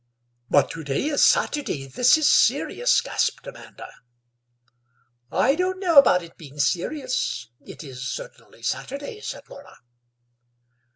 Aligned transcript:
"But 0.49 0.71
to 0.71 0.83
day 0.83 1.05
is 1.09 1.23
Saturday; 1.23 1.85
this 1.85 2.17
is 2.17 2.27
serious!" 2.27 3.01
gasped 3.01 3.45
Amanda. 3.45 3.87
"I 5.31 5.53
don't 5.53 5.79
know 5.79 5.99
about 5.99 6.23
it 6.23 6.37
being 6.39 6.57
serious; 6.57 7.51
it 7.63 7.83
is 7.83 8.01
certainly 8.01 8.63
Saturday," 8.63 9.21
said 9.21 9.47
Laura. 9.47 9.77